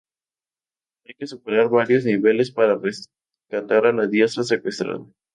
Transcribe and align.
Hay 1.05 1.13
que 1.13 1.27
superar 1.27 1.69
varios 1.69 2.05
niveles 2.05 2.49
para 2.49 2.75
rescatar 2.75 3.85
a 3.85 3.93
la 3.93 4.07
diosa 4.07 4.43
secuestrada. 4.43 5.05